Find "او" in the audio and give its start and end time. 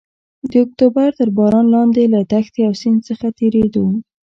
2.67-2.73